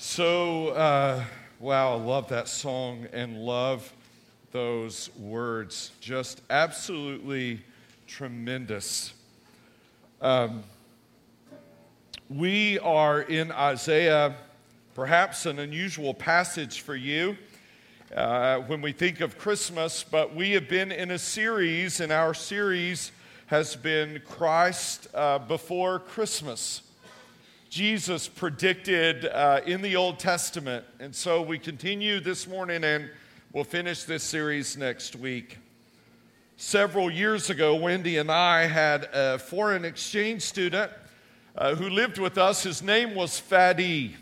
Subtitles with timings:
[0.00, 1.24] So, uh,
[1.58, 3.92] wow, I love that song and love
[4.52, 5.90] those words.
[6.00, 7.64] Just absolutely
[8.06, 9.12] tremendous.
[10.22, 10.62] Um,
[12.28, 14.36] we are in Isaiah,
[14.94, 17.36] perhaps an unusual passage for you
[18.14, 22.34] uh, when we think of Christmas, but we have been in a series, and our
[22.34, 23.10] series
[23.46, 26.82] has been Christ uh, before Christmas.
[27.68, 30.86] Jesus predicted uh, in the Old Testament.
[31.00, 33.10] And so we continue this morning and
[33.52, 35.58] we'll finish this series next week.
[36.56, 40.90] Several years ago, Wendy and I had a foreign exchange student
[41.56, 42.62] uh, who lived with us.
[42.62, 44.14] His name was Fadi.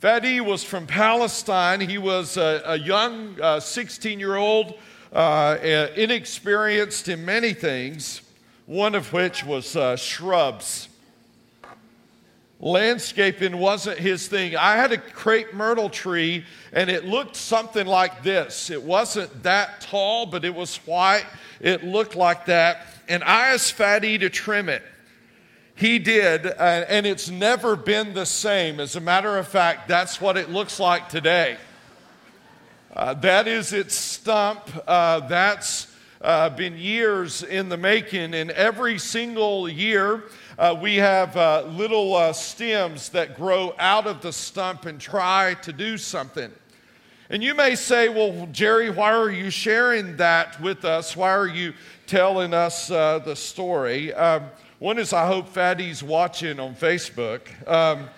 [0.00, 1.78] Fadi was from Palestine.
[1.78, 4.78] He was a, a young 16 uh, year old,
[5.12, 5.58] uh,
[5.94, 8.22] inexperienced in many things,
[8.64, 10.88] one of which was uh, shrubs
[12.62, 14.56] landscaping wasn't his thing.
[14.56, 18.70] I had a crepe myrtle tree and it looked something like this.
[18.70, 21.26] It wasn't that tall, but it was white.
[21.60, 22.86] It looked like that.
[23.08, 24.82] And I asked Fadi to trim it.
[25.74, 28.78] He did, uh, and it's never been the same.
[28.78, 31.56] As a matter of fact, that's what it looks like today.
[32.94, 34.60] Uh, that is its stump.
[34.86, 35.88] Uh, that's
[36.20, 40.24] uh, been years in the making, and every single year,
[40.58, 45.54] uh, we have uh, little uh, stems that grow out of the stump and try
[45.62, 46.50] to do something.
[47.30, 51.16] And you may say, well, Jerry, why are you sharing that with us?
[51.16, 51.72] Why are you
[52.06, 54.12] telling us uh, the story?
[54.12, 57.40] Um, one is I hope Fadi's watching on Facebook.
[57.66, 58.10] Um,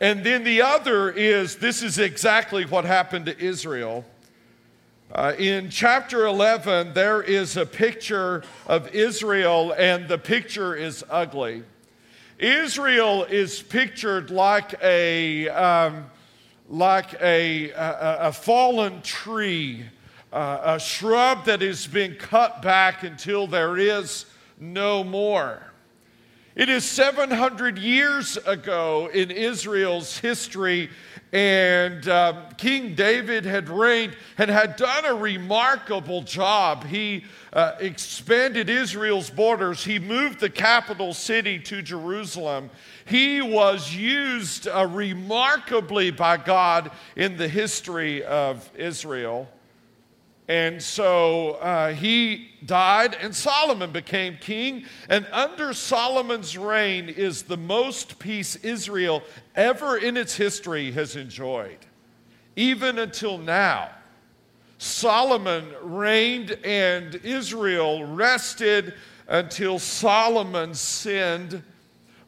[0.00, 4.04] and then the other is this is exactly what happened to Israel.
[5.10, 11.62] Uh, in chapter 11, there is a picture of Israel, and the picture is ugly.
[12.38, 16.04] Israel is pictured like a, um,
[16.68, 19.82] like a, a, a, fallen tree,
[20.30, 24.26] uh, a shrub that has been cut back until there is
[24.60, 25.62] no more.
[26.54, 30.90] It is 700 years ago in Israel's history
[31.32, 36.84] and um, King David had reigned and had done a remarkable job.
[36.84, 42.70] He uh, expanded Israel's borders, he moved the capital city to Jerusalem.
[43.04, 49.48] He was used uh, remarkably by God in the history of Israel.
[50.48, 54.86] And so uh, he died, and Solomon became king.
[55.10, 59.22] And under Solomon's reign is the most peace Israel
[59.54, 61.78] ever in its history has enjoyed,
[62.56, 63.90] even until now.
[64.78, 68.94] Solomon reigned, and Israel rested
[69.26, 71.62] until Solomon sinned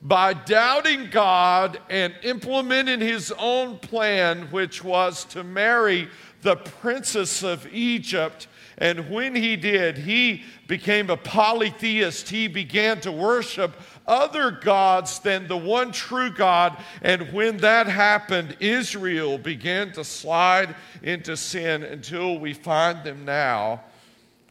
[0.03, 6.09] by doubting God and implementing his own plan, which was to marry
[6.43, 8.47] the princess of Egypt.
[8.79, 12.31] And when he did, he became a polytheist.
[12.31, 13.73] He began to worship
[14.07, 16.83] other gods than the one true God.
[17.03, 23.83] And when that happened, Israel began to slide into sin until we find them now,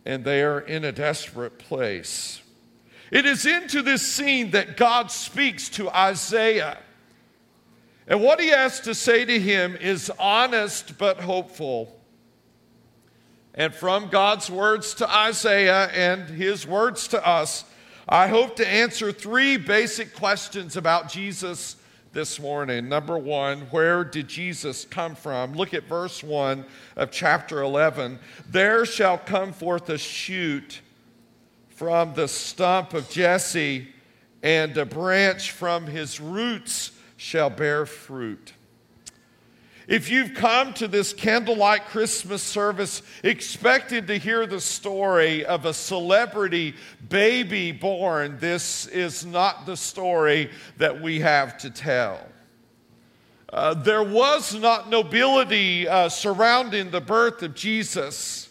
[0.06, 2.42] and they are in a desperate place.
[3.12, 6.78] It is into this scene that God speaks to Isaiah.
[8.08, 11.96] And what he has to say to him is honest but hopeful.
[13.54, 17.66] And from God's words to Isaiah and his words to us,
[18.08, 21.76] I hope to answer three basic questions about Jesus
[22.12, 22.90] this morning.
[22.90, 25.54] Number one, where did Jesus come from?
[25.54, 26.66] Look at verse 1
[26.96, 28.18] of chapter 11.
[28.50, 30.82] There shall come forth a shoot
[31.80, 33.88] from the stump of Jesse,
[34.44, 38.52] and a branch from his roots shall bear fruit.
[39.88, 45.74] If you've come to this candlelight Christmas service expected to hear the story of a
[45.74, 46.76] celebrity
[47.08, 52.20] baby born, this is not the story that we have to tell.
[53.54, 58.49] Uh, there was not nobility uh, surrounding the birth of Jesus.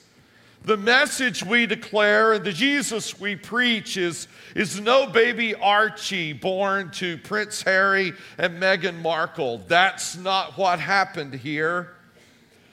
[0.69, 6.91] The message we declare and the Jesus we preach is, is no baby Archie born
[6.91, 9.63] to Prince Harry and Meghan Markle.
[9.67, 11.95] That's not what happened here.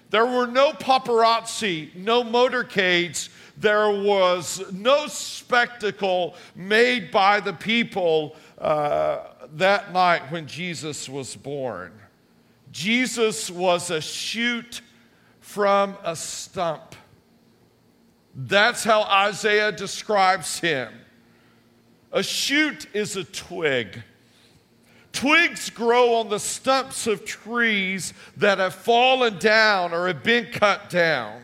[0.10, 3.30] There were no paparazzi, no motorcades.
[3.56, 9.20] There was no spectacle made by the people uh,
[9.54, 11.94] that night when Jesus was born.
[12.74, 14.82] Jesus was a shoot
[15.40, 16.94] from a stump.
[18.36, 20.92] That's how Isaiah describes him.
[22.12, 24.04] A shoot is a twig.
[25.14, 30.90] Twigs grow on the stumps of trees that have fallen down or have been cut
[30.90, 31.42] down.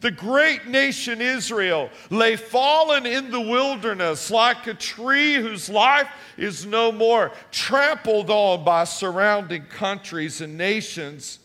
[0.00, 6.64] The great nation Israel lay fallen in the wilderness like a tree whose life is
[6.64, 11.39] no more, trampled on by surrounding countries and nations.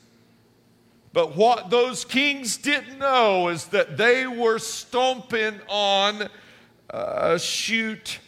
[1.15, 6.27] But what those kings didn't know is that they were stomping on
[6.89, 8.19] a shoot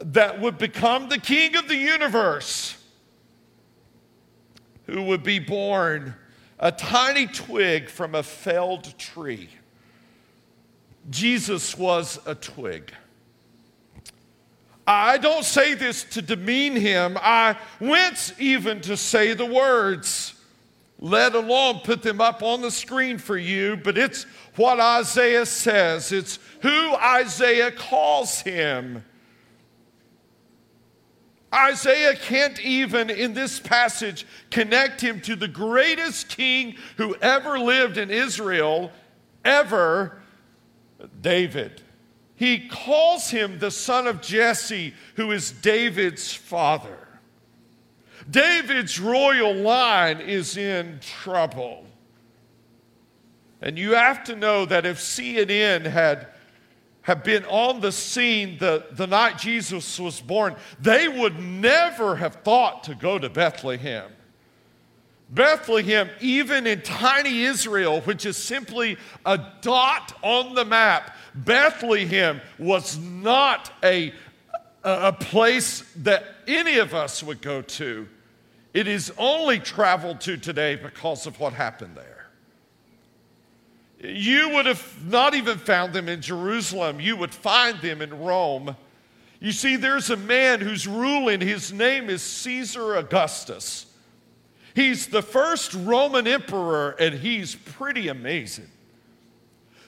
[0.00, 2.76] that would become the king of the universe,
[4.86, 6.14] who would be born
[6.60, 9.48] a tiny twig from a felled tree.
[11.10, 12.92] Jesus was a twig.
[14.86, 17.18] I don't say this to demean him.
[17.20, 20.34] I wince even to say the words,
[21.02, 24.22] let alone put them up on the screen for you, but it's
[24.54, 26.12] what Isaiah says.
[26.12, 29.04] It's who Isaiah calls him.
[31.52, 37.98] Isaiah can't even, in this passage, connect him to the greatest king who ever lived
[37.98, 38.92] in Israel,
[39.44, 40.22] ever,
[41.20, 41.82] David.
[42.36, 47.01] He calls him the son of Jesse, who is David's father.
[48.32, 51.86] David's royal line is in trouble.
[53.60, 56.26] And you have to know that if CNN had
[57.02, 62.36] have been on the scene the, the night Jesus was born, they would never have
[62.36, 64.10] thought to go to Bethlehem.
[65.28, 72.98] Bethlehem, even in tiny Israel, which is simply a dot on the map, Bethlehem was
[72.98, 74.12] not a,
[74.84, 78.06] a place that any of us would go to.
[78.74, 82.26] It is only traveled to today because of what happened there.
[84.02, 88.76] You would have not even found them in Jerusalem, you would find them in Rome.
[89.40, 93.86] You see, there's a man who's ruling, his name is Caesar Augustus.
[94.74, 98.70] He's the first Roman emperor, and he's pretty amazing.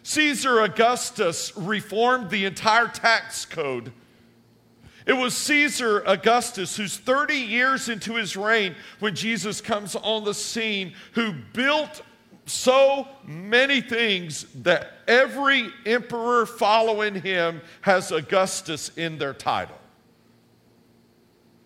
[0.03, 3.93] Caesar Augustus reformed the entire tax code.
[5.07, 10.35] It was Caesar Augustus who's 30 years into his reign when Jesus comes on the
[10.35, 12.03] scene, who built
[12.47, 19.77] so many things that every emperor following him has Augustus in their title.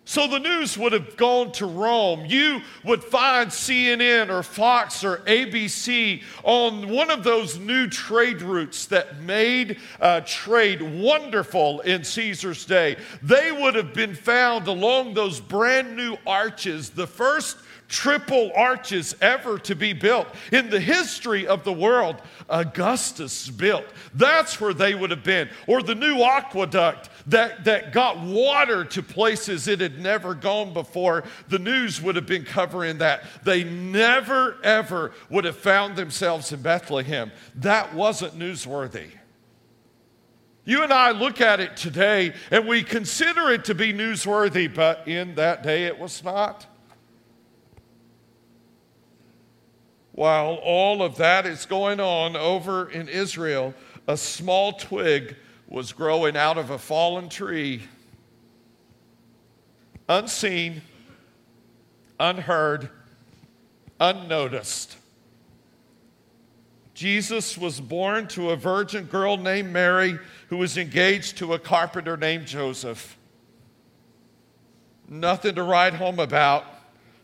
[0.09, 2.25] So the news would have gone to Rome.
[2.25, 8.87] You would find CNN or Fox or ABC on one of those new trade routes
[8.87, 12.95] that made uh, trade wonderful in Caesar's day.
[13.21, 17.57] They would have been found along those brand new arches, the first
[17.89, 22.21] triple arches ever to be built in the history of the world.
[22.49, 23.85] Augustus built.
[24.13, 25.49] That's where they would have been.
[25.67, 31.23] Or the new aqueduct that, that got water to places it had never gone before.
[31.49, 33.23] The news would have been covering that.
[33.43, 37.31] They never, ever would have found themselves in Bethlehem.
[37.55, 39.09] That wasn't newsworthy.
[40.63, 45.07] You and I look at it today and we consider it to be newsworthy, but
[45.07, 46.67] in that day it was not.
[50.19, 53.73] While all of that is going on over in Israel,
[54.05, 57.83] a small twig was growing out of a fallen tree,
[60.09, 60.81] unseen,
[62.19, 62.89] unheard,
[63.97, 64.97] unnoticed.
[66.93, 72.17] Jesus was born to a virgin girl named Mary who was engaged to a carpenter
[72.17, 73.17] named Joseph.
[75.07, 76.65] Nothing to write home about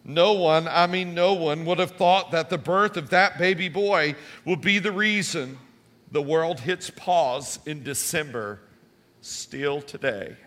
[0.06, 3.70] no one, I mean, no one would have thought that the birth of that baby
[3.70, 5.58] boy would be the reason
[6.12, 8.60] the world hits pause in December,
[9.22, 10.38] still today.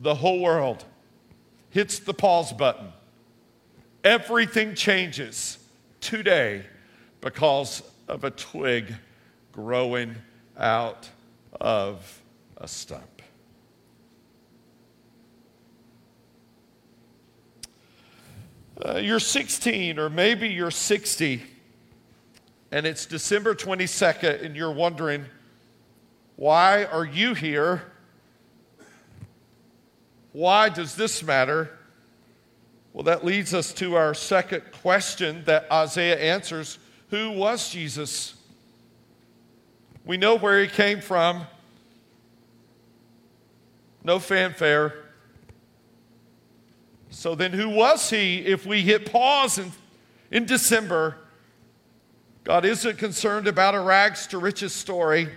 [0.00, 0.84] The whole world
[1.70, 2.88] hits the pause button.
[4.02, 5.58] Everything changes
[6.00, 6.64] today
[7.20, 8.92] because of a twig
[9.52, 10.16] growing
[10.56, 11.08] out
[11.60, 12.20] of
[12.56, 13.17] a stump.
[18.80, 21.42] Uh, you're 16 or maybe you're 60
[22.70, 25.24] and it's December 22nd and you're wondering,
[26.36, 27.82] why are you here?
[30.32, 31.76] Why does this matter?
[32.92, 36.78] Well, that leads us to our second question that Isaiah answers
[37.10, 38.34] Who was Jesus?
[40.04, 41.46] We know where he came from.
[44.04, 45.07] No fanfare.
[47.10, 49.72] So then, who was he if we hit pause in,
[50.30, 51.16] in December?
[52.44, 55.28] God isn't concerned about a rags to riches story.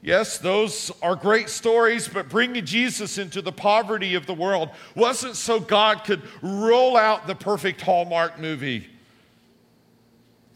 [0.00, 5.34] Yes, those are great stories, but bringing Jesus into the poverty of the world wasn't
[5.34, 8.88] so God could roll out the perfect Hallmark movie.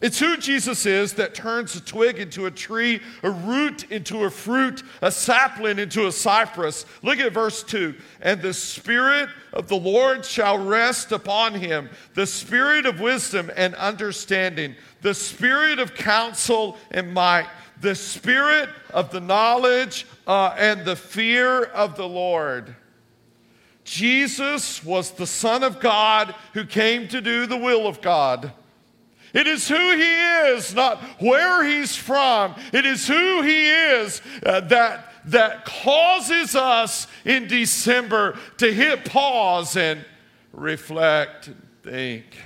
[0.03, 4.31] It's who Jesus is that turns a twig into a tree, a root into a
[4.31, 6.85] fruit, a sapling into a cypress.
[7.03, 7.95] Look at verse 2.
[8.21, 13.77] And the Spirit of the Lord shall rest upon him the Spirit of wisdom and
[13.77, 17.47] understanding, the Spirit of counsel and might,
[17.81, 22.75] the Spirit of the knowledge uh, and the fear of the Lord.
[23.85, 28.53] Jesus was the Son of God who came to do the will of God.
[29.33, 32.55] It is who he is, not where he's from.
[32.73, 39.77] It is who he is uh, that, that causes us in December to hit pause
[39.77, 40.05] and
[40.53, 42.37] reflect and think.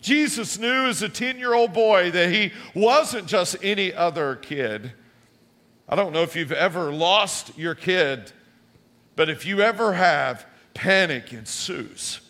[0.00, 4.92] Jesus knew as a 10 year old boy that he wasn't just any other kid.
[5.86, 8.32] I don't know if you've ever lost your kid,
[9.16, 12.20] but if you ever have, panic ensues.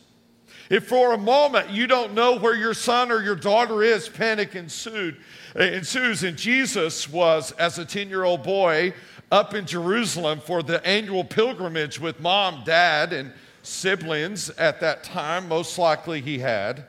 [0.71, 4.55] If for a moment you don't know where your son or your daughter is, panic
[4.55, 5.17] ensued,
[5.55, 6.23] ensues.
[6.23, 8.93] And Jesus was, as a 10 year old boy,
[9.31, 13.33] up in Jerusalem for the annual pilgrimage with mom, dad, and
[13.63, 15.49] siblings at that time.
[15.49, 16.85] Most likely he had.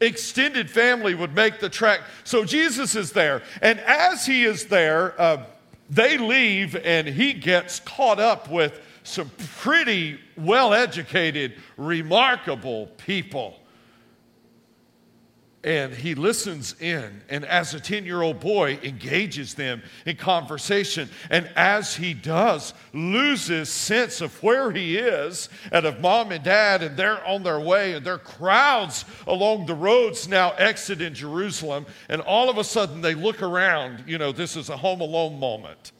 [0.00, 2.00] Extended family would make the trek.
[2.22, 3.42] So Jesus is there.
[3.60, 5.44] And as he is there, uh,
[5.90, 13.58] they leave and he gets caught up with some pretty well educated, remarkable people.
[15.64, 21.10] And he listens in, and as a 10 year old boy, engages them in conversation.
[21.30, 26.84] And as he does, loses sense of where he is and of mom and dad,
[26.84, 31.86] and they're on their way, and there are crowds along the roads now exiting Jerusalem.
[32.08, 34.04] And all of a sudden, they look around.
[34.06, 35.90] You know, this is a home alone moment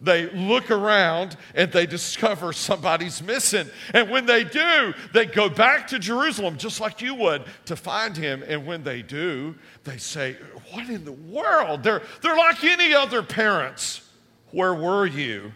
[0.00, 3.68] they look around and they discover somebody's missing.
[3.92, 8.16] And when they do, they go back to Jerusalem, just like you would, to find
[8.16, 8.42] him.
[8.46, 9.54] And when they do,
[9.84, 10.36] they say,
[10.72, 11.82] What in the world?
[11.82, 14.08] They're, they're like any other parents.
[14.52, 15.52] Where were you?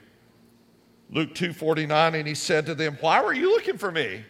[1.11, 4.25] Luke 2:49 and he said to them, "Why were you looking for me?"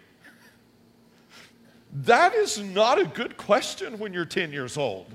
[1.93, 5.15] That is not a good question when you're 10 years old.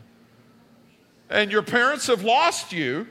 [1.29, 3.07] And your parents have lost you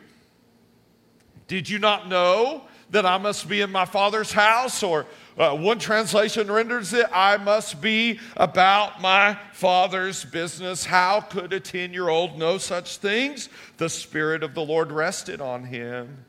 [1.49, 4.83] did you not know that I must be in my Father's house?
[4.83, 10.85] Or uh, one translation renders it, I must be about my Father's business.
[10.85, 13.49] How could a 10 year old know such things?
[13.79, 16.25] The Spirit of the Lord rested on him.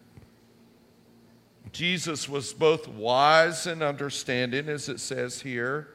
[1.72, 5.90] Jesus was both wise and understanding, as it says here.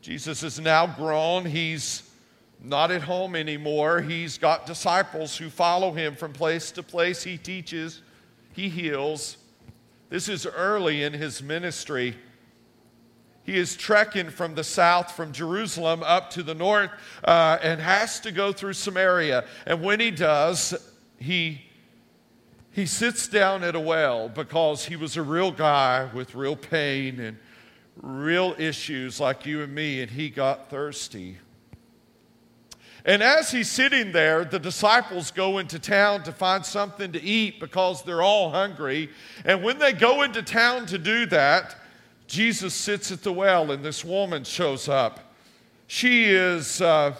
[0.00, 1.44] Jesus is now grown.
[1.44, 2.05] He's
[2.66, 4.00] not at home anymore.
[4.00, 7.22] He's got disciples who follow him from place to place.
[7.22, 8.02] He teaches,
[8.52, 9.36] he heals.
[10.10, 12.16] This is early in his ministry.
[13.44, 16.90] He is trekking from the south, from Jerusalem up to the north,
[17.22, 19.44] uh, and has to go through Samaria.
[19.66, 20.74] And when he does,
[21.20, 21.60] he,
[22.72, 27.20] he sits down at a well because he was a real guy with real pain
[27.20, 27.38] and
[28.02, 31.38] real issues like you and me, and he got thirsty.
[33.06, 37.60] And as he's sitting there, the disciples go into town to find something to eat
[37.60, 39.10] because they're all hungry.
[39.44, 41.76] And when they go into town to do that,
[42.26, 45.32] Jesus sits at the well and this woman shows up.
[45.86, 47.14] She is, uh,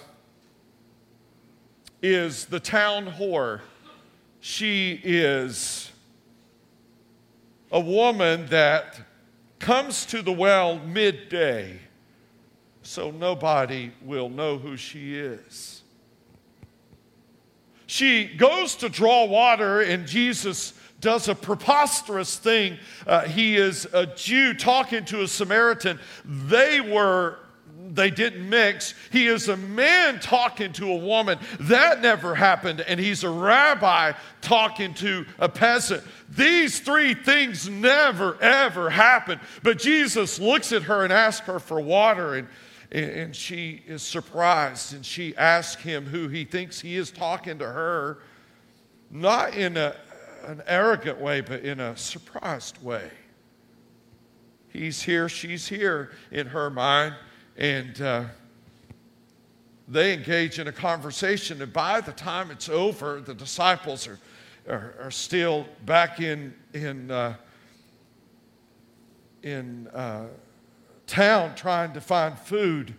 [2.03, 3.61] is the town whore.
[4.41, 5.93] She is
[7.71, 9.01] a woman that
[9.61, 11.79] comes to the well midday
[12.87, 15.76] so nobody will know who she is.
[17.87, 22.79] She goes to draw water, and Jesus does a preposterous thing.
[23.07, 26.01] Uh, he is a Jew talking to a Samaritan.
[26.25, 27.39] They were
[27.97, 28.95] they didn't mix.
[29.11, 31.39] He is a man talking to a woman.
[31.61, 32.81] That never happened.
[32.81, 36.03] And he's a rabbi talking to a peasant.
[36.29, 39.41] These three things never, ever happened.
[39.63, 42.35] But Jesus looks at her and asks her for water.
[42.35, 42.49] And
[42.97, 47.67] and she is surprised and she asks him who he thinks he is talking to
[47.67, 48.19] her,
[49.11, 49.95] not in a,
[50.47, 53.11] an arrogant way, but in a surprised way.
[54.71, 57.15] He's here, she's here in her mind,
[57.59, 58.25] and uh,
[59.89, 61.61] they engage in a conversation.
[61.61, 64.19] And by the time it's over, the disciples are,
[64.69, 67.35] are, are still back in, in, uh,
[69.43, 70.29] in uh,
[71.07, 72.95] town trying to find food.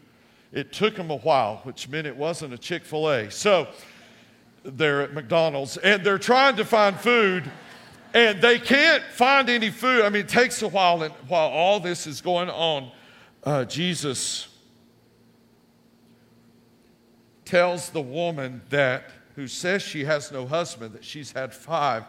[0.51, 3.29] it took them a while, which meant it wasn't a Chick fil A.
[3.29, 3.67] So
[4.63, 7.49] they're at McDonald's and they're trying to find food
[8.13, 10.03] and they can't find any food.
[10.03, 12.91] I mean, it takes a while, and while all this is going on,
[13.43, 14.47] uh, Jesus
[17.45, 22.05] tells the woman that who says she has no husband that she's had five,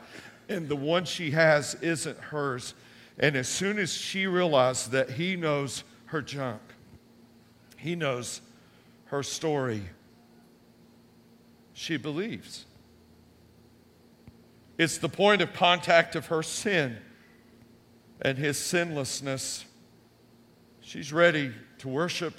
[0.49, 2.75] and the one she has isn't hers.
[3.19, 6.61] And as soon as she realizes that he knows her junk,
[7.77, 8.41] he knows
[9.07, 9.83] her story,
[11.73, 12.67] she believes.
[14.77, 16.99] It's the point of contact of her sin
[18.23, 19.65] and his sinlessness.
[20.81, 22.35] She's ready to worship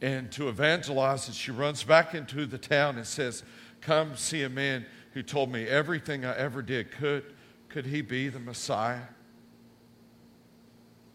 [0.00, 3.42] and to evangelize, and she runs back into the town and says,
[3.80, 6.90] Come see a man who told me everything I ever did.
[6.90, 7.24] Could,
[7.68, 9.02] could he be the Messiah?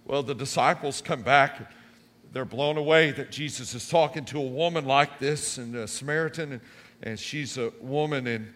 [0.05, 1.71] Well, the disciples come back.
[2.31, 6.53] They're blown away that Jesus is talking to a woman like this, and a Samaritan,
[6.53, 6.61] and,
[7.01, 8.53] and she's a woman, and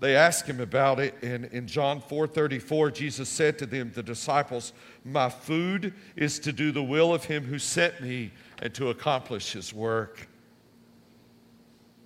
[0.00, 4.72] they ask him about it and in john 4.34 jesus said to them the disciples
[5.04, 8.32] my food is to do the will of him who sent me
[8.62, 10.28] and to accomplish his work.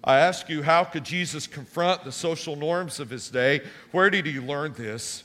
[0.02, 3.60] I ask you how could jesus confront the social norms of his day?
[3.92, 5.24] Where did he learn this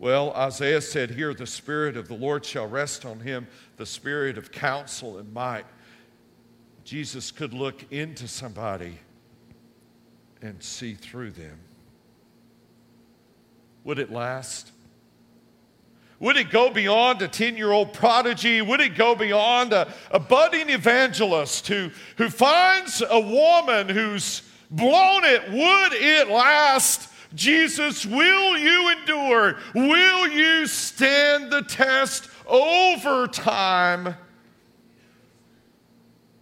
[0.00, 4.36] well isaiah said here the spirit of the lord shall rest on him the spirit
[4.36, 5.66] of counsel and might
[6.82, 8.98] jesus could look into somebody
[10.42, 11.60] and see through them
[13.84, 14.72] would it last?
[16.18, 18.60] Would it go beyond a 10 year old prodigy?
[18.60, 25.24] Would it go beyond a, a budding evangelist who, who finds a woman who's blown
[25.24, 25.50] it?
[25.50, 27.09] Would it last?
[27.34, 29.56] Jesus, will you endure?
[29.74, 34.16] Will you stand the test over time?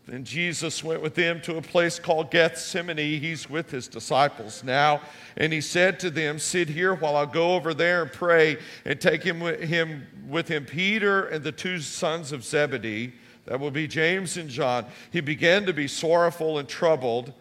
[0.08, 3.20] Then Jesus went with them to a place called Gethsemane.
[3.20, 5.02] He's with his disciples now.
[5.36, 8.98] And he said to them, Sit here while I go over there and pray and
[8.98, 13.12] take him with him, with him Peter and the two sons of Zebedee.
[13.44, 14.86] That will be James and John.
[15.10, 17.34] He began to be sorrowful and troubled.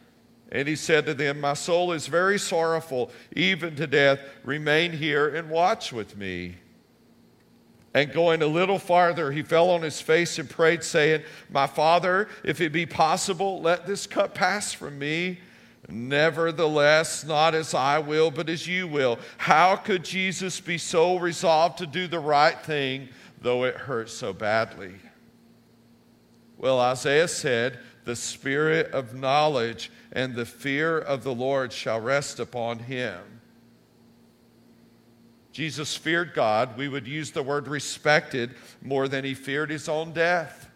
[0.51, 4.19] And he said to them, My soul is very sorrowful, even to death.
[4.43, 6.55] Remain here and watch with me.
[7.93, 12.29] And going a little farther, he fell on his face and prayed, saying, My father,
[12.43, 15.39] if it be possible, let this cup pass from me.
[15.89, 19.19] Nevertheless, not as I will, but as you will.
[19.37, 23.09] How could Jesus be so resolved to do the right thing,
[23.41, 24.95] though it hurts so badly?
[26.57, 32.39] Well, Isaiah said, The spirit of knowledge and the fear of the Lord shall rest
[32.39, 33.19] upon him.
[35.51, 36.75] Jesus feared God.
[36.75, 40.71] We would use the word respected more than he feared his own death.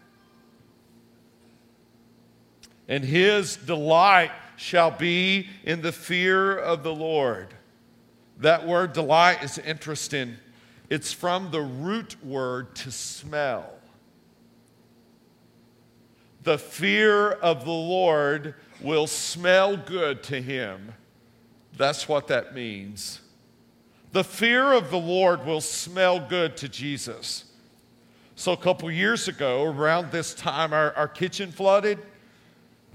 [2.86, 7.48] And his delight shall be in the fear of the Lord.
[8.38, 10.36] That word delight is interesting.
[10.88, 13.72] It's from the root word to smell.
[16.42, 20.92] The fear of the Lord will smell good to him.
[21.76, 23.20] That's what that means.
[24.12, 27.44] The fear of the Lord will smell good to Jesus.
[28.34, 31.98] So, a couple years ago, around this time, our, our kitchen flooded.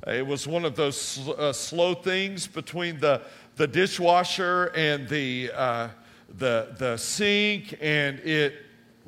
[0.06, 3.22] It was one of those sl- uh, slow things between the,
[3.56, 5.90] the dishwasher and the, uh,
[6.38, 8.54] the, the sink, and it,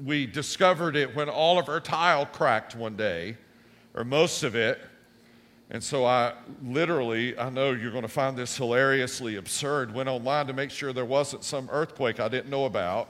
[0.04, 3.38] we discovered it when all of our tile cracked one day,
[4.00, 4.80] or most of it.
[5.70, 6.34] And so I
[6.64, 10.94] literally, I know you're going to find this hilariously absurd, went online to make sure
[10.94, 13.10] there wasn't some earthquake I didn't know about.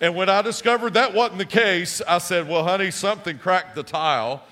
[0.00, 3.82] And when I discovered that wasn't the case, I said, Well, honey, something cracked the
[3.82, 4.44] tile.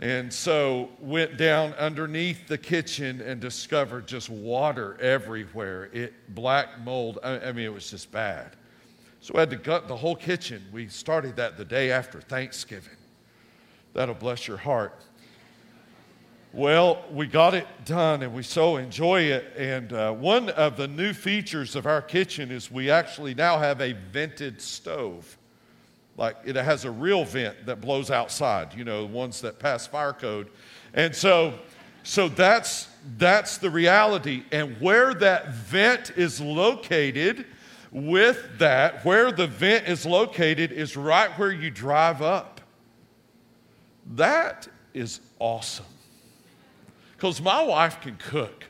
[0.00, 5.90] And so went down underneath the kitchen and discovered just water everywhere.
[5.92, 7.18] It black mold.
[7.22, 8.56] I, I mean, it was just bad.
[9.20, 10.62] So I had to gut the whole kitchen.
[10.72, 12.96] We started that the day after Thanksgiving.
[13.94, 15.00] That'll bless your heart.
[16.52, 19.52] Well, we got it done and we so enjoy it.
[19.56, 23.80] And uh, one of the new features of our kitchen is we actually now have
[23.80, 25.38] a vented stove.
[26.16, 30.12] Like it has a real vent that blows outside, you know, ones that pass fire
[30.12, 30.48] code.
[30.92, 31.54] And so,
[32.04, 34.44] so that's, that's the reality.
[34.52, 37.46] And where that vent is located,
[37.94, 42.53] with that, where the vent is located is right where you drive up.
[44.12, 45.86] That is awesome
[47.16, 48.64] because my wife can cook.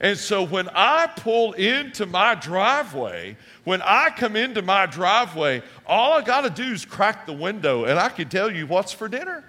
[0.00, 6.14] And so when I pull into my driveway, when I come into my driveway, all
[6.14, 9.08] I got to do is crack the window and I can tell you what's for
[9.08, 9.44] dinner.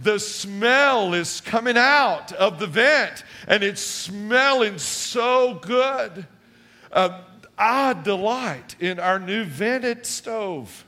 [0.00, 6.26] the smell is coming out of the vent and it's smelling so good.
[6.92, 7.22] Uh,
[7.56, 10.84] I delight in our new vented stove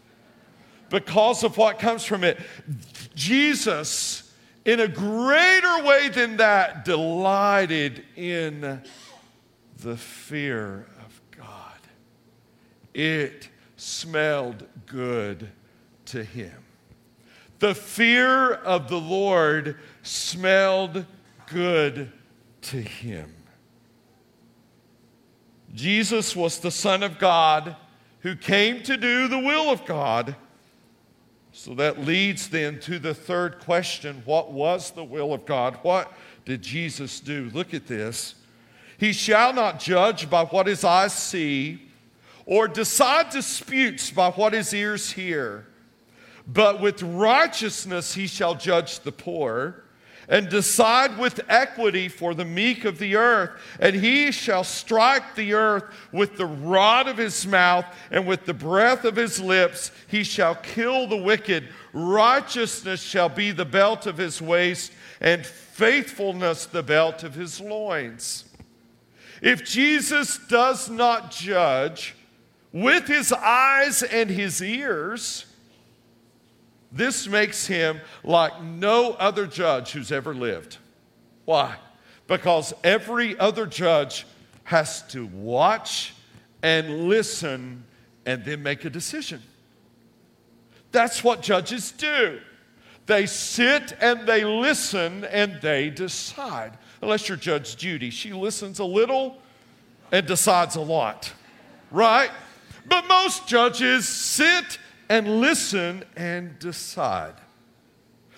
[0.91, 2.39] because of what comes from it.
[3.15, 4.31] Jesus,
[4.65, 8.83] in a greater way than that, delighted in
[9.79, 11.79] the fear of God.
[12.93, 15.49] It smelled good
[16.07, 16.53] to him.
[17.61, 21.07] The fear of the Lord smelled
[21.47, 22.11] good
[22.63, 23.35] to him.
[25.75, 27.77] Jesus was the Son of God
[28.21, 30.37] who came to do the will of God.
[31.53, 35.79] So that leads then to the third question What was the will of God?
[35.83, 36.13] What
[36.45, 37.51] did Jesus do?
[37.53, 38.35] Look at this.
[38.99, 41.81] He shall not judge by what his eyes see,
[42.45, 45.67] or decide disputes by what his ears hear,
[46.47, 49.85] but with righteousness he shall judge the poor
[50.31, 53.51] and decide with equity for the meek of the earth.
[53.81, 58.55] And he shall strike the earth with the rod of his mouth, and with the
[58.55, 61.69] breath of his lips he shall kill the wicked.
[61.93, 68.45] Righteousness shall be the belt of his waist, and faithfulness the belt of his loins.
[69.43, 72.15] If Jesus does not judge
[72.73, 75.47] with his eyes and his ears,
[76.93, 80.79] this makes him like no other judge who's ever lived.
[81.45, 81.77] Why?
[82.27, 84.27] Because every other judge
[84.65, 86.15] has to watch
[86.63, 87.85] and listen
[88.27, 89.43] and then make a decision.
[90.93, 92.41] That's what judges do.
[93.07, 96.79] They sit and they listen and they decide.
[97.03, 99.39] Unless you're Judge Judy, she listens a little
[100.13, 101.33] and decides a lot,
[101.91, 102.31] right?
[102.87, 104.79] But most judges sit
[105.11, 107.35] and listen and decide.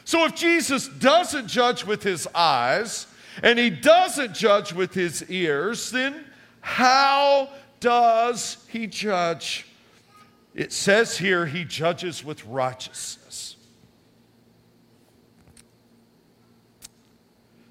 [0.05, 3.07] So if Jesus doesn't judge with his eyes
[3.43, 6.25] and he doesn't judge with his ears, then
[6.63, 9.67] how does he judge?
[10.55, 13.57] It says here he judges with righteousness.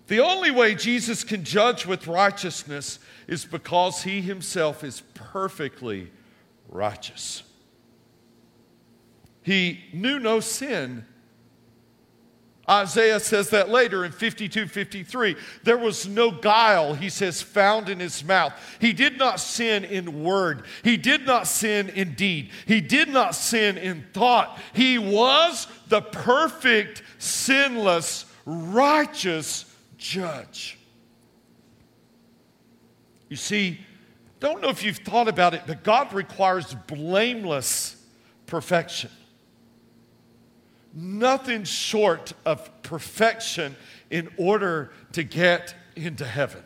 [0.07, 6.11] The only way Jesus can judge with righteousness is because he himself is perfectly
[6.69, 7.43] righteous.
[9.43, 11.05] He knew no sin.
[12.69, 15.35] Isaiah says that later in 52 53.
[15.63, 18.53] There was no guile, he says, found in his mouth.
[18.79, 23.35] He did not sin in word, he did not sin in deed, he did not
[23.35, 24.57] sin in thought.
[24.73, 29.65] He was the perfect, sinless, righteous
[29.97, 30.77] judge.
[33.27, 33.79] You see,
[34.39, 37.95] don't know if you've thought about it, but God requires blameless
[38.45, 39.09] perfection
[40.93, 43.75] nothing short of perfection
[44.09, 46.63] in order to get into heaven.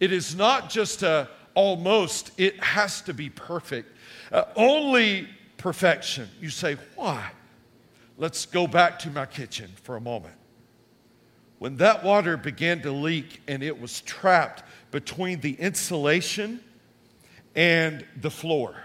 [0.00, 3.92] It is not just a almost, it has to be perfect.
[4.30, 6.28] Uh, only perfection.
[6.40, 7.32] You say, why?
[8.16, 10.34] Let's go back to my kitchen for a moment.
[11.58, 16.60] When that water began to leak and it was trapped between the insulation
[17.56, 18.76] and the floor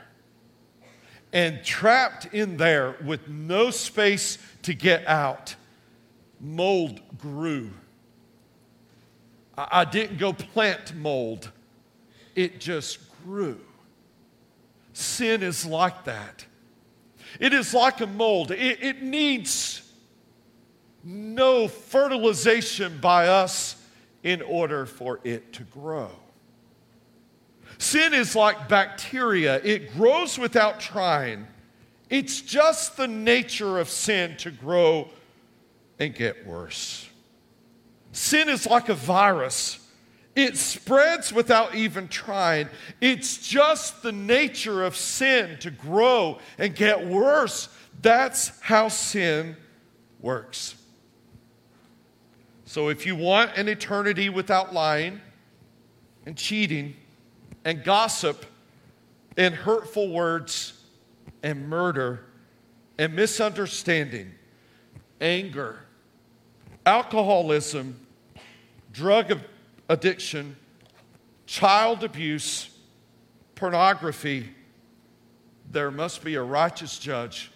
[1.34, 5.56] and trapped in there with no space to get out,
[6.40, 7.72] mold grew.
[9.58, 11.52] I didn't go plant mold,
[12.36, 13.60] it just grew.
[14.94, 16.46] Sin is like that.
[17.40, 19.82] It is like a mold, it, it needs
[21.04, 23.76] no fertilization by us
[24.22, 26.12] in order for it to grow.
[27.84, 31.46] Sin is like bacteria, it grows without trying.
[32.10, 35.10] It's just the nature of sin to grow
[36.00, 37.10] and get worse.
[38.14, 39.86] Sin is like a virus.
[40.34, 42.70] It spreads without even trying.
[43.02, 47.68] It's just the nature of sin to grow and get worse.
[48.02, 49.58] That's how sin
[50.22, 50.76] works.
[52.64, 55.20] So, if you want an eternity without lying
[56.26, 56.96] and cheating,
[57.66, 58.46] and gossip
[59.38, 60.82] and hurtful words
[61.42, 62.26] and murder
[62.98, 64.32] and misunderstanding,
[65.20, 65.80] anger,
[66.86, 68.00] alcoholism,
[68.92, 69.40] drug
[69.90, 70.56] addiction,
[71.46, 72.70] child abuse,
[73.56, 74.50] pornography,
[75.72, 77.52] there must be a righteous judge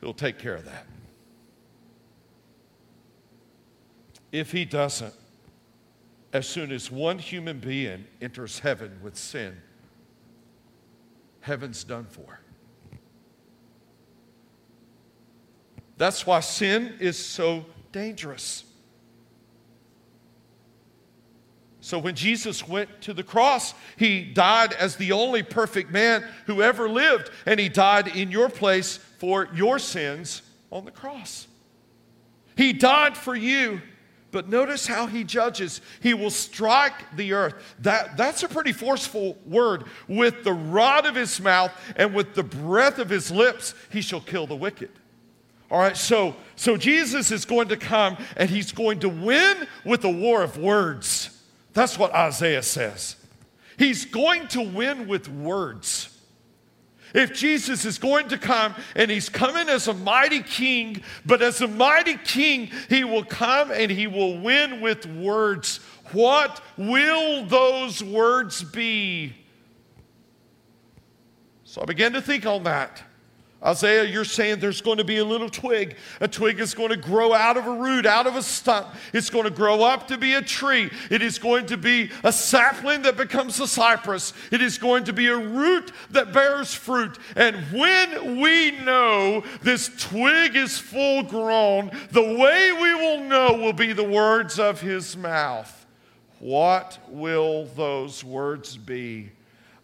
[0.00, 0.86] who'll take care of that.
[4.30, 5.14] If he doesn't,
[6.36, 9.56] as soon as one human being enters heaven with sin,
[11.40, 12.40] heaven's done for.
[15.96, 18.64] That's why sin is so dangerous.
[21.80, 26.60] So when Jesus went to the cross, he died as the only perfect man who
[26.60, 31.46] ever lived, and he died in your place for your sins on the cross.
[32.58, 33.80] He died for you.
[34.36, 35.80] But notice how he judges.
[36.02, 37.54] He will strike the earth.
[37.78, 39.84] That, that's a pretty forceful word.
[40.08, 44.20] With the rod of his mouth and with the breath of his lips, he shall
[44.20, 44.90] kill the wicked.
[45.70, 50.04] All right, so, so Jesus is going to come and he's going to win with
[50.04, 51.30] a war of words.
[51.72, 53.16] That's what Isaiah says.
[53.78, 56.14] He's going to win with words.
[57.14, 61.60] If Jesus is going to come and he's coming as a mighty king, but as
[61.60, 65.78] a mighty king, he will come and he will win with words.
[66.12, 69.34] What will those words be?
[71.64, 73.02] So I began to think on that.
[73.66, 75.96] Isaiah, you're saying there's going to be a little twig.
[76.20, 78.86] A twig is going to grow out of a root, out of a stump.
[79.12, 80.88] It's going to grow up to be a tree.
[81.10, 84.32] It is going to be a sapling that becomes a cypress.
[84.52, 87.18] It is going to be a root that bears fruit.
[87.34, 93.72] And when we know this twig is full grown, the way we will know will
[93.72, 95.86] be the words of his mouth.
[96.38, 99.32] What will those words be?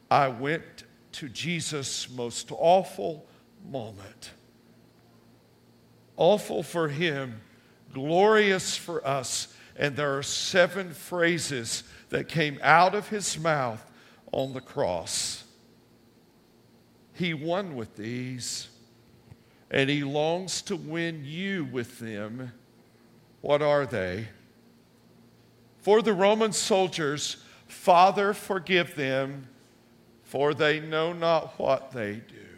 [0.09, 3.27] I went to Jesus' most awful
[3.70, 4.33] moment.
[6.16, 7.40] Awful for him,
[7.92, 9.55] glorious for us.
[9.77, 13.85] And there are seven phrases that came out of his mouth
[14.31, 15.44] on the cross.
[17.14, 18.68] He won with these,
[19.70, 22.53] and he longs to win you with them.
[23.40, 24.29] What are they?
[25.79, 29.48] For the Roman soldiers, Father, forgive them,
[30.22, 32.52] for they know not what they do.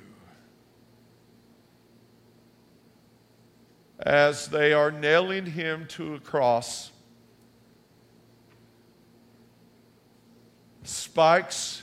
[4.00, 6.90] As they are nailing him to a cross.
[10.82, 11.82] Spikes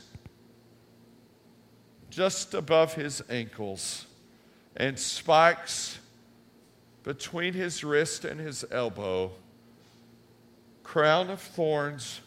[2.12, 4.06] just above his ankles,
[4.76, 5.98] and spikes
[7.04, 9.32] between his wrist and his elbow,
[10.84, 12.22] crown of thorns.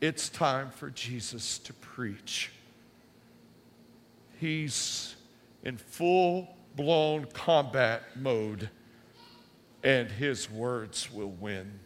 [0.00, 2.50] It's time for Jesus to preach.
[4.38, 5.15] He's
[5.66, 8.70] in full blown combat mode,
[9.82, 11.80] and his words will win.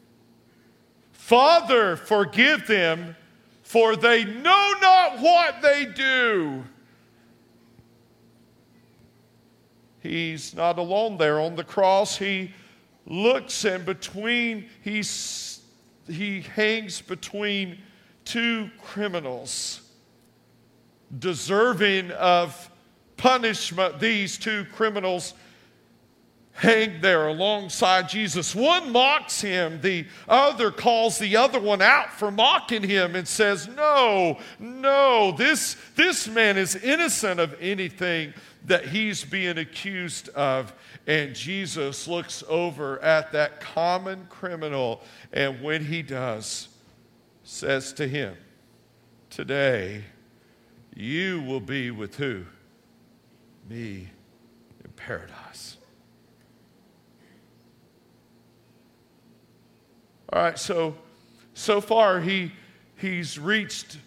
[1.13, 3.17] Father, forgive them,
[3.63, 6.63] for they know not what they do.
[10.01, 12.19] He's not alone there on the cross.
[12.19, 12.53] He
[13.07, 15.63] looks and between, he's,
[16.07, 17.79] he hangs between
[18.27, 19.81] two criminals
[21.19, 22.70] deserving of
[23.21, 25.35] punishment these two criminals
[26.55, 28.55] hang there alongside Jesus.
[28.55, 33.69] One mocks him, the other calls the other one out for mocking him and says,
[33.69, 38.33] No, no, this, this man is innocent of anything
[38.65, 40.73] that he's being accused of.
[41.07, 45.03] And Jesus looks over at that common criminal,
[45.33, 46.69] and when he does,
[47.45, 48.35] says to him,
[49.29, 50.05] Today
[50.95, 52.45] you will be with who?
[53.71, 54.09] Me
[54.85, 55.77] in paradise.
[60.33, 60.97] All right, so
[61.55, 62.51] so far he
[62.97, 63.99] he's reached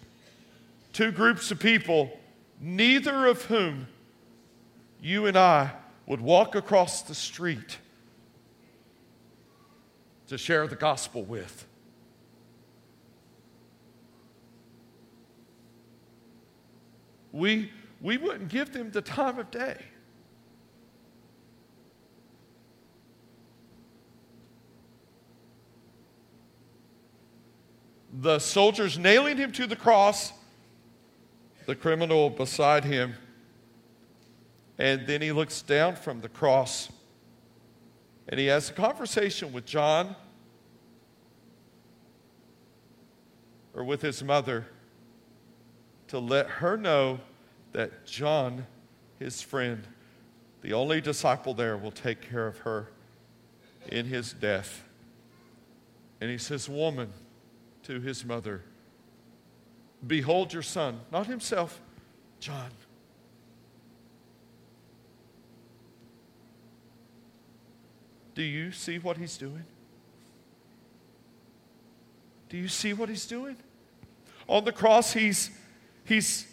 [0.92, 2.18] two groups of people,
[2.60, 3.88] neither of whom
[5.00, 5.72] you and I
[6.06, 7.78] would walk across the street
[10.28, 11.66] to share the gospel with.
[17.32, 17.70] We
[18.04, 19.78] we wouldn't give them the time of day.
[28.20, 30.34] The soldiers nailing him to the cross,
[31.64, 33.14] the criminal beside him,
[34.76, 36.90] and then he looks down from the cross
[38.28, 40.14] and he has a conversation with John
[43.72, 44.66] or with his mother
[46.08, 47.20] to let her know
[47.74, 48.66] that John,
[49.18, 49.86] his friend,
[50.62, 52.88] the only disciple there, will take care of her
[53.88, 54.84] in his death.
[56.20, 57.12] And he says, Woman,
[57.82, 58.62] to his mother,
[60.06, 61.80] Behold your son, not himself,
[62.40, 62.70] John.
[68.34, 69.64] Do you see what he's doing?
[72.48, 73.56] Do you see what he's doing?
[74.46, 75.50] On the cross, he's,
[76.04, 76.46] he's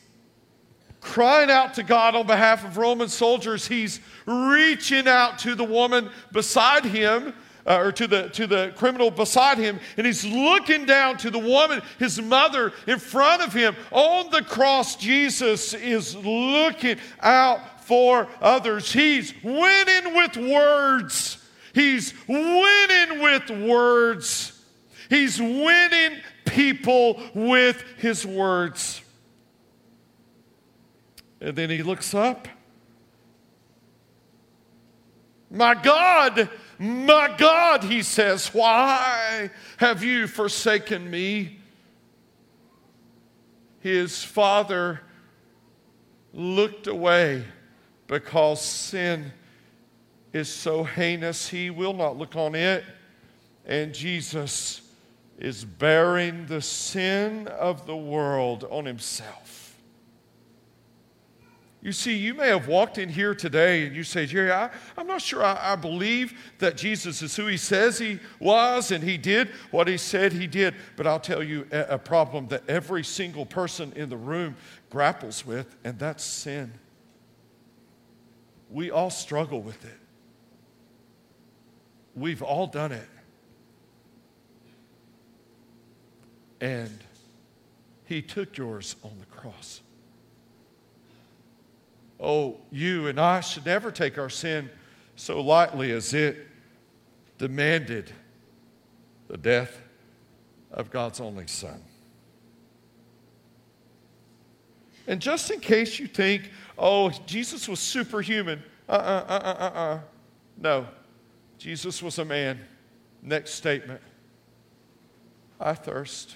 [1.02, 3.68] crying out to God on behalf of Roman soldiers.
[3.68, 7.34] He's reaching out to the woman beside him.
[7.64, 11.38] Uh, or to the to the criminal beside him and he's looking down to the
[11.38, 18.28] woman his mother in front of him on the cross jesus is looking out for
[18.42, 21.38] others he's winning with words
[21.76, 24.60] he's winning with words
[25.08, 29.04] he's winning people with his words
[31.42, 32.48] and then he looks up.
[35.50, 36.50] My God,
[36.80, 41.60] my God, he says, why have you forsaken me?
[43.82, 45.02] His father
[46.34, 47.44] looked away
[48.08, 49.34] because sin
[50.32, 52.86] is so heinous, he will not look on it.
[53.66, 54.82] And Jesus
[55.38, 59.41] is bearing the sin of the world on himself.
[61.84, 65.08] You see, you may have walked in here today and you say, Jerry, I, am
[65.08, 69.18] not sure I, I, believe that Jesus is who he says he was and he
[69.18, 70.76] did what he said he did.
[70.96, 74.56] But I'll tell you a, a problem that every single person in the room
[74.92, 76.72] grapples with, and that's sin.
[78.70, 80.00] We all struggle with it,
[82.16, 83.08] we've all done it.
[86.62, 87.00] And
[88.06, 89.82] he took yours on the cross.
[92.22, 94.70] Oh, you and I should never take our sin
[95.16, 96.48] so lightly as it
[97.40, 98.12] demanded
[99.28, 99.82] the death
[100.70, 101.82] of God's only Son.
[105.08, 109.80] And just in case you think, oh, Jesus was superhuman, uh uh uh uh uh
[109.80, 110.00] uh.
[110.58, 110.88] No,
[111.58, 112.60] Jesus was a man.
[113.24, 114.02] Next statement
[115.60, 116.36] I thirst.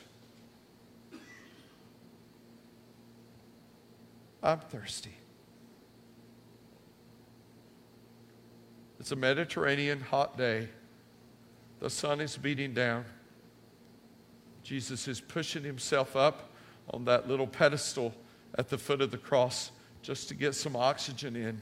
[4.42, 5.16] I'm thirsty.
[9.06, 10.68] It's a Mediterranean hot day.
[11.80, 13.06] The sun is beating down.
[14.64, 16.50] Jesus is pushing himself up
[16.90, 18.16] on that little pedestal
[18.58, 19.70] at the foot of the cross
[20.02, 21.62] just to get some oxygen in.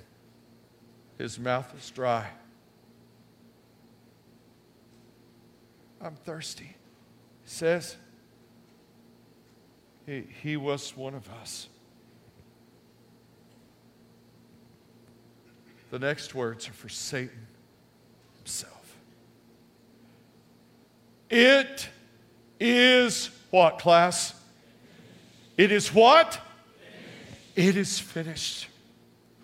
[1.17, 2.29] His mouth is dry.
[5.99, 6.77] I'm thirsty.
[7.43, 7.97] He says,
[10.05, 11.67] he, he was one of us.
[15.93, 17.45] The next words are for Satan
[18.39, 18.97] himself.
[21.29, 21.87] It
[22.59, 24.33] is what, class?
[25.55, 26.39] It is what?
[27.55, 28.69] It is finished.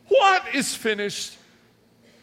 [0.08, 1.38] What is finished?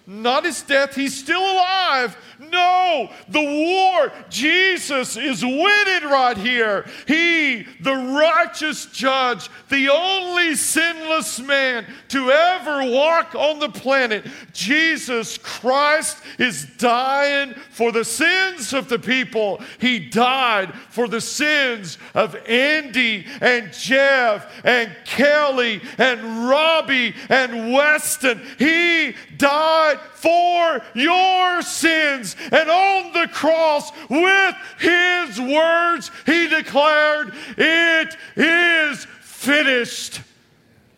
[0.09, 2.17] Not his death, he's still alive.
[2.39, 6.87] No, the war, Jesus is winning right here.
[7.09, 15.39] He, the righteous judge, the only sinless man to ever walk on the planet, Jesus
[15.39, 19.61] Christ is dying for the sins of the people.
[19.81, 28.41] He died for the sins of Andy and Jeff and Kelly and Robbie and Weston.
[28.59, 32.37] He died for your sins.
[32.53, 40.21] And on the cross, with his words, he declared, It is finished.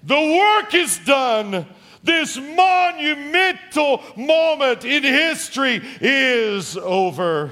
[0.03, 1.67] The work is done.
[2.03, 7.51] This monumental moment in history is over.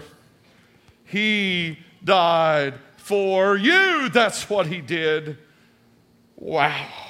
[1.05, 4.09] He died for you.
[4.09, 5.39] That's what he did.
[6.37, 7.06] Wow.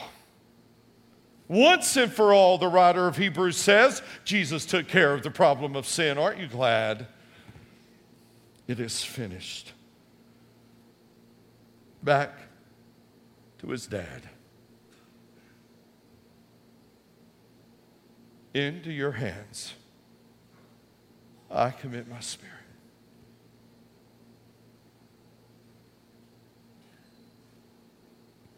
[1.49, 5.77] Once and for all, the writer of Hebrews says, Jesus took care of the problem
[5.77, 6.19] of sin.
[6.19, 7.07] Aren't you glad?
[8.67, 9.73] It is finished.
[12.03, 12.33] Back
[13.59, 14.23] to his dad.
[18.53, 19.75] Into your hands,
[21.51, 22.55] I commit my spirit.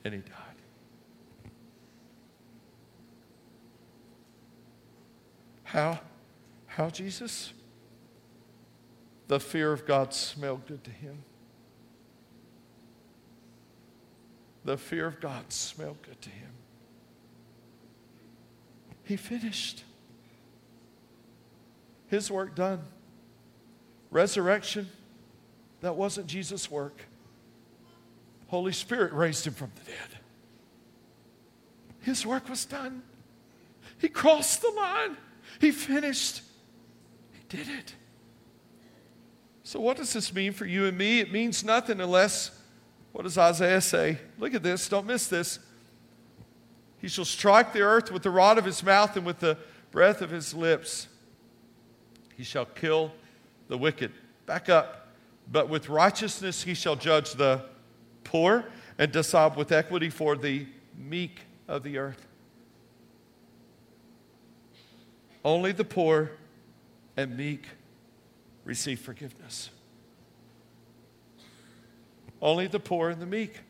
[0.05, 0.38] And he died.
[5.69, 6.01] How?
[6.65, 7.53] How, Jesus?
[9.27, 11.25] The fear of God smelled good to him.
[14.65, 16.49] The fear of God smelled good to him.
[19.05, 19.85] He finished.
[22.07, 22.81] His work done.
[24.11, 24.89] Resurrection,
[25.83, 27.03] that wasn't Jesus' work.
[28.47, 30.19] Holy Spirit raised him from the dead.
[32.01, 33.03] His work was done.
[33.99, 35.19] He crossed the line.
[35.61, 36.43] He finished.
[37.33, 37.95] He did it.
[39.63, 41.21] So, what does this mean for you and me?
[41.21, 42.51] It means nothing unless,
[43.13, 44.19] what does Isaiah say?
[44.39, 45.59] Look at this, don't miss this.
[47.01, 49.59] He shall strike the earth with the rod of his mouth and with the
[49.91, 51.07] breath of his lips.
[52.37, 53.13] He shall kill
[53.69, 54.13] the wicked.
[54.47, 55.09] Back up.
[55.51, 57.65] But with righteousness he shall judge the
[58.25, 58.65] poor
[58.99, 62.28] and decide with equity for the meek of the earth.
[65.45, 66.33] Only the poor
[67.17, 67.67] and meek
[68.65, 69.71] receive forgiveness.
[72.41, 73.61] Only the poor and the meek.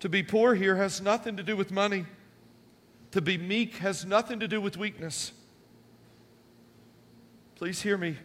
[0.00, 2.06] To be poor here has nothing to do with money.
[3.12, 5.32] To be meek has nothing to do with weakness.
[7.54, 8.16] Please hear me.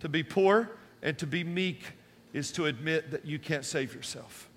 [0.00, 0.70] To be poor
[1.02, 1.92] and to be meek
[2.32, 4.48] is to admit that you can't save yourself.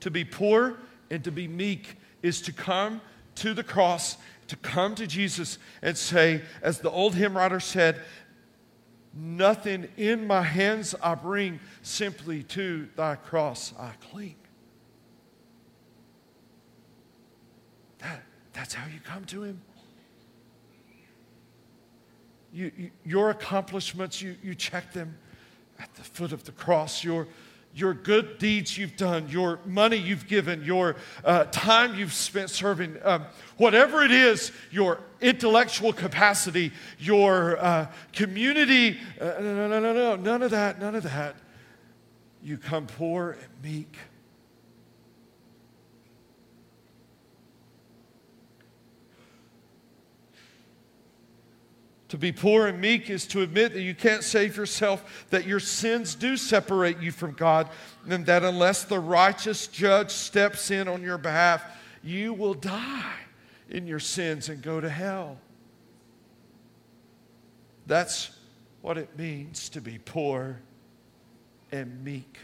[0.00, 0.78] To be poor
[1.10, 3.00] and to be meek is to come
[3.36, 4.16] to the cross,
[4.48, 8.00] to come to Jesus and say, as the old hymn writer said,
[9.14, 14.36] Nothing in my hands I bring, simply to thy cross I cling.
[17.98, 18.22] That,
[18.54, 19.60] that's how you come to him.
[22.54, 25.16] You, you, your accomplishments, you, you check them
[25.78, 27.04] at the foot of the cross.
[27.04, 27.28] Your,
[27.74, 32.96] your good deeds you've done, your money you've given, your uh, time you've spent serving,
[33.02, 33.24] um,
[33.56, 40.42] whatever it is, your intellectual capacity, your uh, community, uh, no, no, no, no, none
[40.42, 41.36] of that, none of that.
[42.42, 43.96] You come poor and meek.
[52.12, 55.58] To be poor and meek is to admit that you can't save yourself, that your
[55.58, 57.70] sins do separate you from God,
[58.06, 61.64] and that unless the righteous judge steps in on your behalf,
[62.04, 63.14] you will die
[63.70, 65.38] in your sins and go to hell.
[67.86, 68.36] That's
[68.82, 70.60] what it means to be poor
[71.72, 72.36] and meek.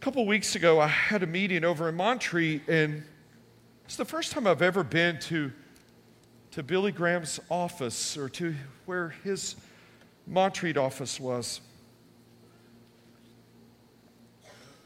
[0.00, 3.02] A couple weeks ago, I had a meeting over in Montreat, and
[3.84, 5.52] it's the first time I've ever been to,
[6.52, 8.54] to Billy Graham's office or to
[8.86, 9.56] where his
[10.26, 11.60] Montreat office was.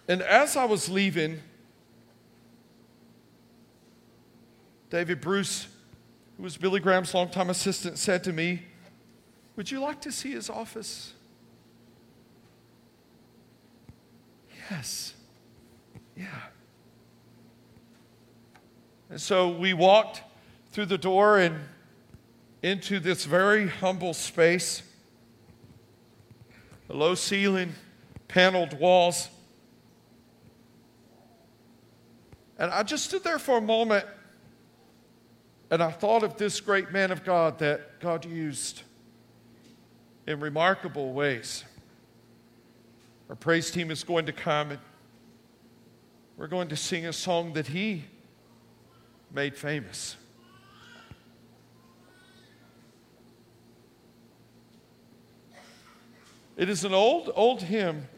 [0.09, 1.41] And as I was leaving,
[4.91, 5.69] David Bruce,
[6.37, 8.63] who was Billy Graham's longtime assistant, said to me,
[9.55, 11.13] Would you like to see his office?
[14.71, 15.15] Yes.
[16.17, 16.27] Yeah.
[19.11, 20.23] And so we walked
[20.73, 21.57] through the door and
[22.63, 24.83] into this very humble space.
[26.89, 27.75] A low ceiling,
[28.29, 29.29] paneled walls.
[32.59, 34.07] And I just stood there for a moment
[35.71, 38.83] and I thought of this great man of God that God used
[40.27, 41.65] in remarkable ways.
[43.29, 44.81] Our praise team is going to come and
[46.37, 48.05] we're going to sing a song that he
[49.33, 50.17] made famous.
[56.57, 58.09] It is an old, old hymn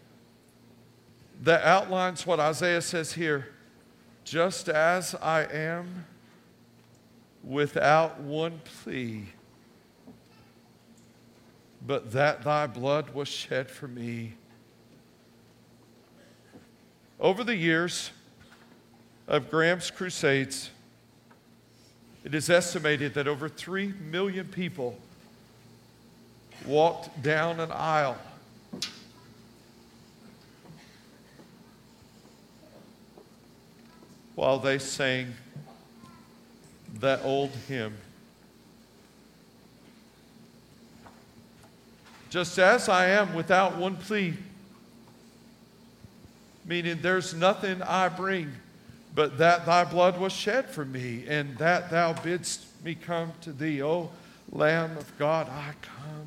[1.42, 3.48] that outlines what Isaiah says here
[4.24, 6.04] just as I am,
[7.44, 9.26] without one plea,
[11.86, 14.34] but that thy blood was shed for me
[17.18, 18.10] over the years
[19.26, 20.70] of Graham's crusades,
[22.24, 24.98] it is estimated that over 3 million people
[26.66, 28.18] walked down an aisle
[34.34, 35.32] while they sang
[37.00, 37.96] that old hymn.
[42.28, 44.34] Just as I am without one plea
[46.66, 48.52] meaning there's nothing I bring
[49.16, 53.50] but that thy blood was shed for me, and that thou bidst me come to
[53.50, 53.82] thee.
[53.82, 54.10] O
[54.52, 56.26] Lamb of God, I come.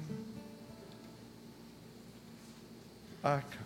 [3.24, 3.60] I come.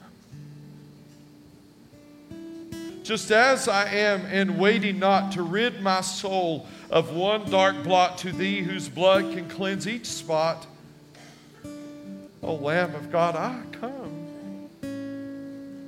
[3.04, 8.18] Just as I am, and waiting not to rid my soul of one dark blot
[8.20, 10.68] to thee, whose blood can cleanse each spot.
[12.42, 14.03] O Lamb of God, I come.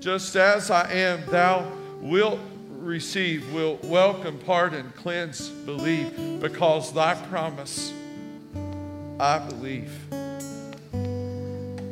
[0.06, 1.68] Just as I am, thou
[2.00, 2.40] wilt
[2.70, 7.92] receive, will welcome, pardon, cleanse, believe, because thy promise
[9.20, 9.90] I believe.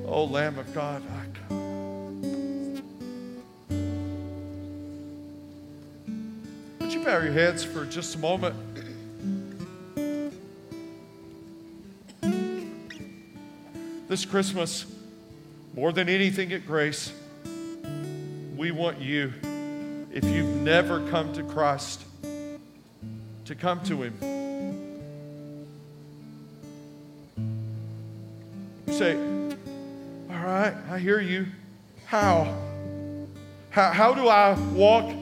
[0.06, 2.84] O Lamb of God, I come.
[6.82, 8.56] Would you bow your heads for just a moment?
[14.08, 14.86] This Christmas,
[15.76, 17.12] more than anything at Grace,
[18.64, 19.34] we want you,
[20.14, 22.06] if you've never come to Christ,
[23.44, 24.14] to come to Him.
[28.88, 29.18] You say,
[30.30, 31.48] All right, I hear you.
[32.06, 32.58] How?
[33.70, 35.14] How, how do I walk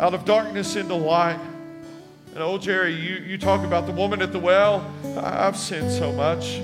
[0.00, 1.38] out of darkness into light?
[2.34, 4.92] And old Jerry, you, you talk about the woman at the well.
[5.18, 6.60] I've sinned so much.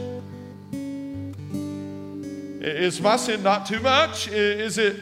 [2.60, 4.26] Is my sin not too much?
[4.26, 4.96] Is it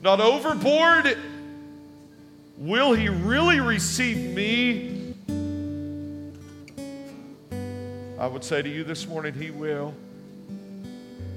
[0.00, 1.18] not overboard?
[2.56, 5.14] Will he really receive me?
[8.18, 9.94] I would say to you this morning, he will.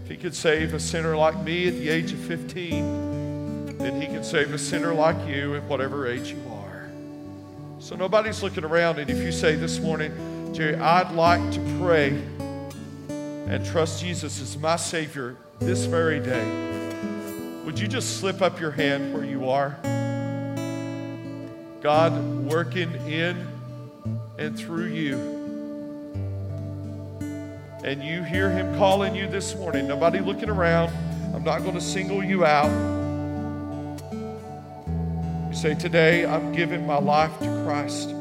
[0.03, 4.07] If he could save a sinner like me at the age of 15, then he
[4.07, 6.89] can save a sinner like you at whatever age you are.
[7.79, 8.97] So nobody's looking around.
[8.97, 10.11] And if you say this morning,
[10.53, 12.09] Jerry, I'd like to pray
[13.09, 16.41] and trust Jesus as my Savior this very day,
[17.65, 19.77] would you just slip up your hand where you are?
[21.81, 22.13] God
[22.45, 23.47] working in
[24.37, 25.17] and through you.
[27.83, 29.87] And you hear Him calling you this morning.
[29.87, 30.91] Nobody looking around.
[31.33, 32.69] I'm not going to single you out.
[35.49, 38.13] You say, Today I'm giving my life to Christ.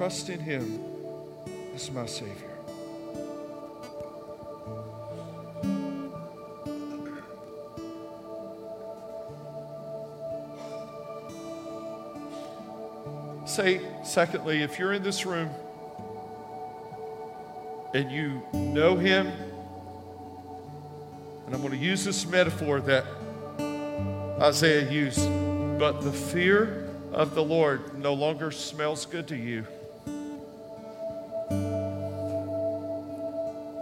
[0.00, 0.80] Trust in Him
[1.74, 2.34] as my Savior.
[13.44, 15.50] Say, secondly, if you're in this room
[17.92, 19.26] and you know Him,
[21.44, 23.04] and I'm going to use this metaphor that
[24.40, 25.28] Isaiah used,
[25.78, 29.66] but the fear of the Lord no longer smells good to you.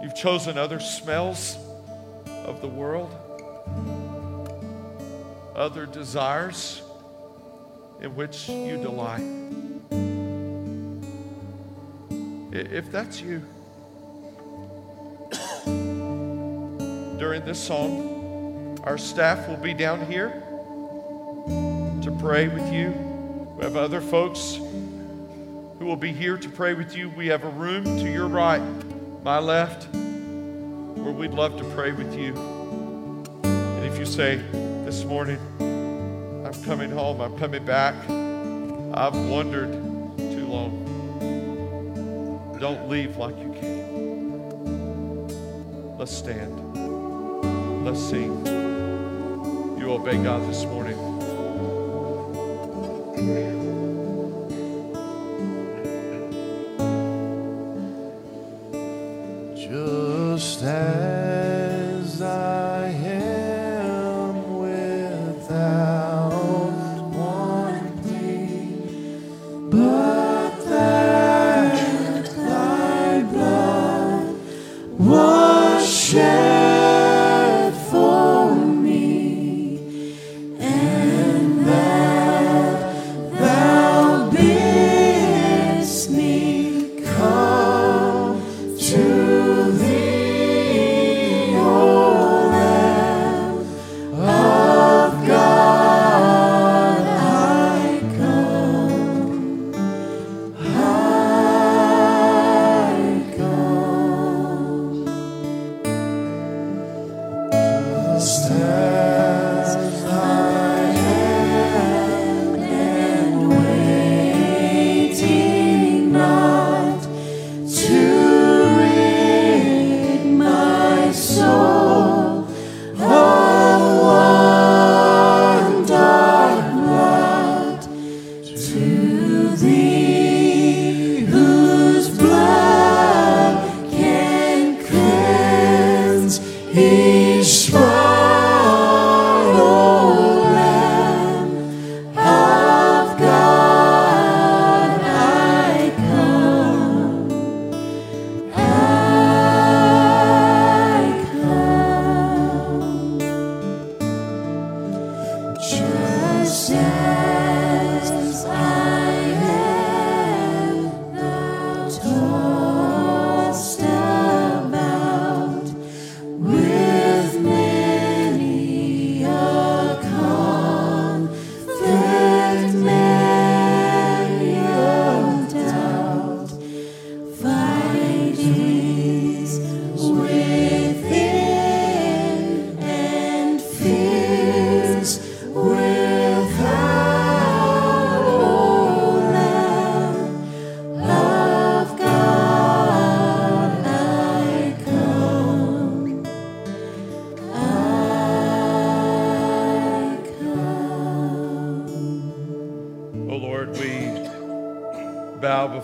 [0.09, 1.55] You've chosen other smells
[2.43, 3.15] of the world,
[5.55, 6.81] other desires
[8.01, 9.21] in which you delight.
[12.51, 13.43] If that's you,
[17.19, 20.29] during this song, our staff will be down here
[22.01, 22.89] to pray with you.
[23.59, 27.11] We have other folks who will be here to pray with you.
[27.11, 28.59] We have a room to your right,
[29.23, 32.33] my left where we'd love to pray with you.
[33.43, 34.37] And if you say,
[34.85, 37.95] This morning, I'm coming home, I'm coming back,
[38.93, 39.71] I've wandered
[40.17, 40.85] too long,
[42.59, 43.89] don't leave like you came.
[45.97, 46.55] Let's stand.
[47.85, 48.45] Let's sing.
[49.77, 50.97] You obey God this morning.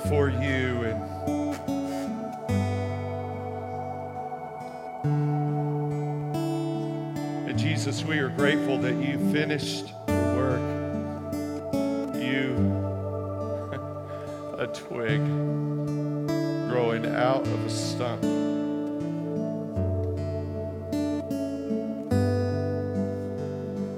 [0.06, 1.02] Before you and
[7.50, 10.62] and Jesus, we are grateful that you finished the work.
[12.22, 12.56] You,
[14.60, 15.26] a twig
[16.70, 18.24] growing out of a stump.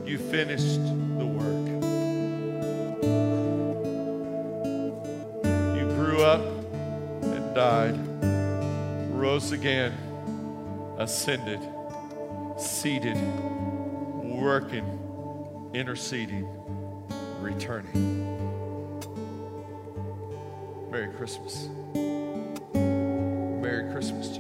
[0.08, 0.97] You finished
[11.08, 11.62] ascended,
[12.58, 13.16] seated,
[14.26, 14.86] working,
[15.74, 16.46] interceding,
[17.40, 18.28] returning.
[20.92, 21.70] Merry Christmas.
[22.74, 24.37] Merry Christmas,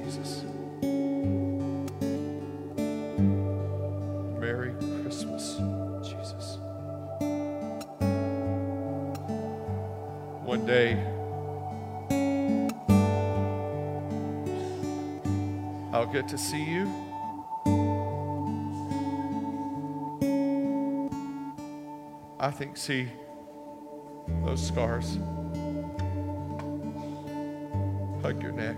[16.28, 16.86] To see you.
[22.38, 23.08] I think, see
[24.44, 25.20] those scars.
[28.22, 28.76] Hug your neck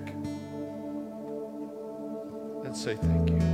[2.65, 3.48] and say thank you.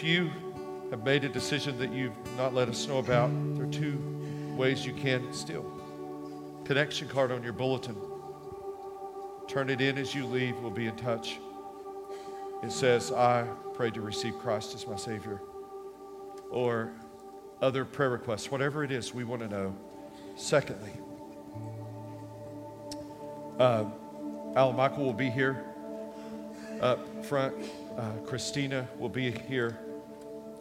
[0.00, 0.30] If you
[0.90, 3.98] have made a decision that you've not let us know about, there are two
[4.56, 5.70] ways you can still.
[6.64, 7.94] Connection card on your bulletin.
[9.46, 10.56] Turn it in as you leave.
[10.60, 11.38] We'll be in touch.
[12.62, 15.42] It says, I pray to receive Christ as my Savior.
[16.50, 16.92] Or
[17.60, 19.76] other prayer requests, whatever it is, we want to know.
[20.34, 20.92] Secondly,
[23.58, 23.84] uh,
[24.56, 25.62] Alan Michael will be here
[26.80, 27.54] up front.
[27.98, 29.78] Uh, Christina will be here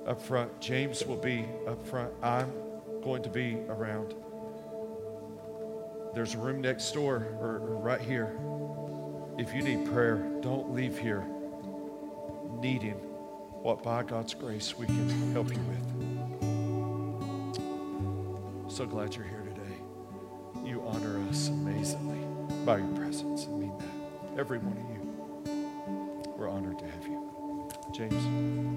[0.10, 0.60] up front.
[0.60, 2.12] James will be up front.
[2.24, 2.51] I'm
[3.03, 4.16] going to be around.
[6.16, 8.36] There's a room next door or, right here.
[9.38, 11.24] If you need prayer, don't leave here
[12.60, 12.95] needing
[13.62, 15.86] what by God's grace we can help you with.
[18.72, 19.78] So glad you're here today.
[20.66, 22.26] You honor us amazingly
[22.66, 23.45] by your presence.
[23.45, 24.39] I mean that.
[24.39, 24.99] Every one of you.
[26.36, 27.70] We're honored to have you.
[27.93, 28.70] James.